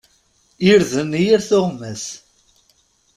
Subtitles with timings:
[0.69, 2.05] Irden i yir tuɣmas.